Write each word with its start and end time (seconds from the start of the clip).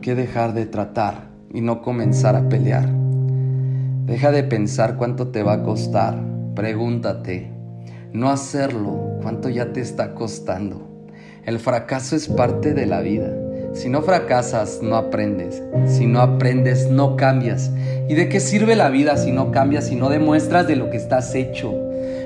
¿Por 0.00 0.06
qué 0.06 0.14
dejar 0.14 0.54
de 0.54 0.64
tratar 0.64 1.28
y 1.52 1.60
no 1.60 1.82
comenzar 1.82 2.34
a 2.34 2.48
pelear? 2.48 2.88
Deja 4.06 4.30
de 4.30 4.42
pensar 4.44 4.96
cuánto 4.96 5.28
te 5.28 5.42
va 5.42 5.52
a 5.52 5.62
costar. 5.62 6.18
Pregúntate, 6.54 7.50
no 8.10 8.30
hacerlo, 8.30 9.18
cuánto 9.20 9.50
ya 9.50 9.74
te 9.74 9.82
está 9.82 10.14
costando. 10.14 11.04
El 11.44 11.58
fracaso 11.58 12.16
es 12.16 12.28
parte 12.28 12.72
de 12.72 12.86
la 12.86 13.02
vida. 13.02 13.30
Si 13.74 13.90
no 13.90 14.00
fracasas, 14.00 14.80
no 14.82 14.96
aprendes. 14.96 15.62
Si 15.84 16.06
no 16.06 16.22
aprendes, 16.22 16.90
no 16.90 17.14
cambias. 17.16 17.70
¿Y 18.08 18.14
de 18.14 18.30
qué 18.30 18.40
sirve 18.40 18.76
la 18.76 18.88
vida 18.88 19.18
si 19.18 19.32
no 19.32 19.52
cambias 19.52 19.92
y 19.92 19.96
no 19.96 20.08
demuestras 20.08 20.66
de 20.66 20.76
lo 20.76 20.88
que 20.88 20.96
estás 20.96 21.34
hecho? 21.34 21.74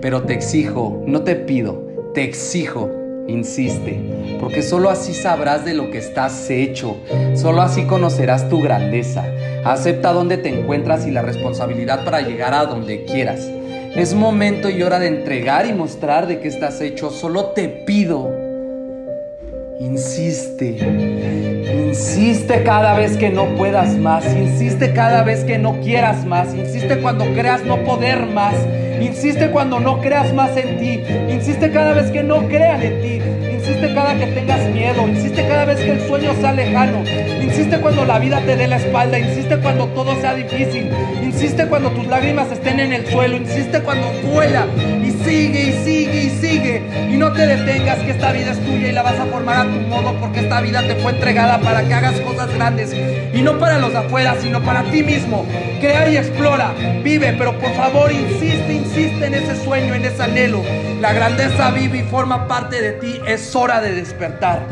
Pero 0.00 0.22
te 0.22 0.34
exijo, 0.34 1.02
no 1.04 1.22
te 1.22 1.34
pido, 1.34 1.84
te 2.14 2.22
exijo 2.22 3.05
Insiste, 3.28 3.98
porque 4.38 4.62
solo 4.62 4.88
así 4.88 5.12
sabrás 5.12 5.64
de 5.64 5.74
lo 5.74 5.90
que 5.90 5.98
estás 5.98 6.48
hecho, 6.48 6.96
solo 7.34 7.62
así 7.62 7.84
conocerás 7.84 8.48
tu 8.48 8.62
grandeza. 8.62 9.24
Acepta 9.64 10.12
dónde 10.12 10.36
te 10.36 10.48
encuentras 10.48 11.06
y 11.06 11.10
la 11.10 11.22
responsabilidad 11.22 12.04
para 12.04 12.20
llegar 12.20 12.54
a 12.54 12.66
donde 12.66 13.04
quieras. 13.04 13.50
Es 13.96 14.14
momento 14.14 14.70
y 14.70 14.82
hora 14.82 15.00
de 15.00 15.08
entregar 15.08 15.66
y 15.66 15.72
mostrar 15.72 16.28
de 16.28 16.38
qué 16.38 16.48
estás 16.48 16.80
hecho. 16.80 17.10
Solo 17.10 17.46
te 17.46 17.68
pido, 17.68 18.30
insiste, 19.80 20.76
insiste 21.88 22.62
cada 22.62 22.94
vez 22.94 23.16
que 23.16 23.30
no 23.30 23.56
puedas 23.56 23.96
más, 23.96 24.24
insiste 24.36 24.92
cada 24.92 25.24
vez 25.24 25.42
que 25.42 25.58
no 25.58 25.80
quieras 25.80 26.24
más, 26.24 26.54
insiste 26.54 27.00
cuando 27.00 27.24
creas 27.32 27.64
no 27.64 27.82
poder 27.84 28.26
más. 28.26 28.54
Insiste 29.00 29.50
cuando 29.50 29.80
no 29.80 30.00
creas 30.00 30.32
más 30.32 30.56
en 30.56 30.78
ti. 30.78 31.02
Insiste 31.30 31.70
cada 31.70 31.92
vez 31.92 32.10
que 32.10 32.22
no 32.22 32.46
crean 32.48 32.82
en 32.82 33.02
ti. 33.02 33.20
Insiste 33.52 33.94
cada 33.94 34.16
que 34.16 34.26
tengas 34.26 34.70
miedo. 34.70 35.06
Insiste 35.06 35.46
cada 35.46 35.64
vez 35.64 35.78
que 35.78 35.92
el 35.92 36.00
sueño 36.06 36.32
sea 36.40 36.52
lejano. 36.52 37.02
Insiste 37.40 37.78
cuando 37.78 38.04
la 38.04 38.18
vida 38.18 38.40
te 38.46 38.56
dé 38.56 38.66
la 38.68 38.76
espalda. 38.76 39.18
Insiste 39.18 39.58
cuando 39.58 39.86
todo 39.88 40.14
sea 40.20 40.34
difícil. 40.34 40.90
Insiste 41.22 41.66
cuando 41.66 41.90
tus 41.90 42.06
lágrimas 42.06 42.50
estén 42.50 42.80
en 42.80 42.92
el 42.92 43.06
suelo. 43.06 43.36
Insiste 43.36 43.80
cuando 43.80 44.10
vuela. 44.32 44.66
Y 45.02 45.10
sigue 45.24 45.68
y 45.68 45.72
sigue 45.84 46.22
y 46.24 46.30
sigue. 46.30 46.82
Y 47.16 47.18
no 47.18 47.32
te 47.32 47.46
detengas 47.46 48.00
que 48.00 48.10
esta 48.10 48.30
vida 48.30 48.50
es 48.50 48.62
tuya 48.62 48.88
y 48.88 48.92
la 48.92 49.00
vas 49.00 49.18
a 49.18 49.24
formar 49.24 49.60
a 49.60 49.62
tu 49.62 49.80
modo 49.88 50.20
porque 50.20 50.40
esta 50.40 50.60
vida 50.60 50.82
te 50.82 50.96
fue 50.96 51.12
entregada 51.12 51.58
para 51.60 51.82
que 51.82 51.94
hagas 51.94 52.20
cosas 52.20 52.52
grandes. 52.52 52.94
Y 53.32 53.40
no 53.40 53.58
para 53.58 53.78
los 53.78 53.94
afuera, 53.94 54.36
sino 54.38 54.62
para 54.62 54.82
ti 54.90 55.02
mismo. 55.02 55.46
Crea 55.80 56.10
y 56.10 56.18
explora. 56.18 56.74
Vive, 57.02 57.34
pero 57.38 57.58
por 57.58 57.72
favor 57.72 58.12
insiste, 58.12 58.70
insiste 58.70 59.28
en 59.28 59.32
ese 59.32 59.64
sueño, 59.64 59.94
en 59.94 60.04
ese 60.04 60.22
anhelo. 60.24 60.62
La 61.00 61.14
grandeza 61.14 61.70
vive 61.70 62.00
y 62.00 62.02
forma 62.02 62.46
parte 62.46 62.82
de 62.82 62.92
ti. 62.92 63.18
Es 63.26 63.56
hora 63.56 63.80
de 63.80 63.94
despertar. 63.94 64.66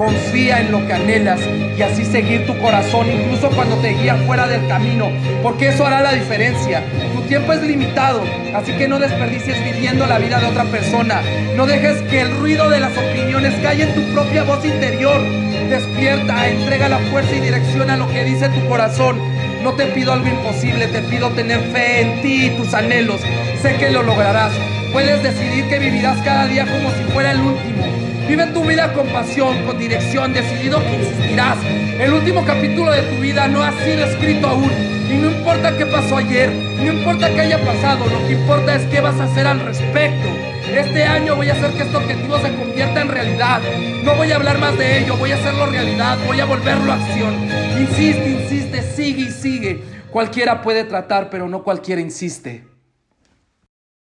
Confía 0.00 0.60
en 0.60 0.72
lo 0.72 0.86
que 0.86 0.94
anhelas 0.94 1.42
y 1.76 1.82
así 1.82 2.06
seguir 2.06 2.46
tu 2.46 2.56
corazón 2.56 3.06
incluso 3.12 3.50
cuando 3.50 3.76
te 3.82 3.90
guía 3.90 4.16
fuera 4.24 4.46
del 4.46 4.66
camino, 4.66 5.10
porque 5.42 5.68
eso 5.68 5.84
hará 5.84 6.00
la 6.00 6.14
diferencia. 6.14 6.82
Tu 7.12 7.20
tiempo 7.28 7.52
es 7.52 7.62
limitado, 7.62 8.24
así 8.54 8.72
que 8.78 8.88
no 8.88 8.98
desperdicies 8.98 9.62
viviendo 9.62 10.06
la 10.06 10.16
vida 10.16 10.40
de 10.40 10.46
otra 10.46 10.64
persona. 10.64 11.20
No 11.54 11.66
dejes 11.66 12.00
que 12.08 12.22
el 12.22 12.34
ruido 12.38 12.70
de 12.70 12.80
las 12.80 12.96
opiniones 12.96 13.52
caiga 13.62 13.84
en 13.84 13.94
tu 13.94 14.14
propia 14.14 14.44
voz 14.44 14.64
interior. 14.64 15.20
Despierta, 15.68 16.48
entrega 16.48 16.88
la 16.88 16.98
fuerza 17.10 17.36
y 17.36 17.40
dirección 17.40 17.90
a 17.90 17.98
lo 17.98 18.08
que 18.08 18.24
dice 18.24 18.48
tu 18.48 18.66
corazón. 18.70 19.20
No 19.62 19.74
te 19.74 19.84
pido 19.84 20.14
algo 20.14 20.28
imposible, 20.28 20.86
te 20.86 21.02
pido 21.02 21.28
tener 21.32 21.60
fe 21.74 22.00
en 22.00 22.22
ti 22.22 22.46
y 22.46 22.50
tus 22.56 22.72
anhelos. 22.72 23.20
Sé 23.60 23.76
que 23.76 23.90
lo 23.90 24.02
lograrás. 24.02 24.52
Puedes 24.94 25.22
decidir 25.22 25.68
que 25.68 25.78
vivirás 25.78 26.18
cada 26.22 26.46
día 26.46 26.64
como 26.64 26.90
si 26.92 27.04
fuera 27.12 27.32
el 27.32 27.40
último. 27.40 27.99
Vive 28.30 28.46
tu 28.46 28.62
vida 28.62 28.92
con 28.92 29.08
pasión, 29.08 29.66
con 29.66 29.76
dirección, 29.76 30.32
decidido 30.32 30.78
que 30.78 30.94
insistirás. 30.94 31.58
El 31.98 32.12
último 32.12 32.44
capítulo 32.44 32.92
de 32.92 33.02
tu 33.02 33.20
vida 33.20 33.48
no 33.48 33.60
ha 33.60 33.72
sido 33.72 34.04
escrito 34.04 34.46
aún. 34.46 34.70
Y 35.10 35.16
no 35.16 35.32
importa 35.32 35.76
qué 35.76 35.84
pasó 35.84 36.18
ayer, 36.18 36.48
no 36.48 36.92
importa 36.92 37.28
qué 37.28 37.40
haya 37.40 37.58
pasado, 37.58 38.06
lo 38.06 38.28
que 38.28 38.34
importa 38.34 38.76
es 38.76 38.84
qué 38.84 39.00
vas 39.00 39.18
a 39.18 39.24
hacer 39.24 39.48
al 39.48 39.58
respecto. 39.58 40.28
Este 40.72 41.02
año 41.02 41.34
voy 41.34 41.48
a 41.48 41.54
hacer 41.54 41.72
que 41.72 41.82
este 41.82 41.96
objetivo 41.96 42.38
se 42.38 42.54
convierta 42.54 43.00
en 43.00 43.08
realidad. 43.08 43.62
No 44.04 44.14
voy 44.14 44.30
a 44.30 44.36
hablar 44.36 44.60
más 44.60 44.78
de 44.78 45.00
ello, 45.00 45.16
voy 45.16 45.32
a 45.32 45.34
hacerlo 45.34 45.66
realidad, 45.66 46.16
voy 46.24 46.38
a 46.38 46.44
volverlo 46.44 46.92
a 46.92 46.94
acción. 46.94 47.34
Insiste, 47.80 48.30
insiste, 48.30 48.82
sigue 48.94 49.22
y 49.22 49.30
sigue. 49.32 49.82
Cualquiera 50.12 50.62
puede 50.62 50.84
tratar, 50.84 51.30
pero 51.30 51.48
no 51.48 51.64
cualquiera 51.64 52.00
insiste. 52.00 52.69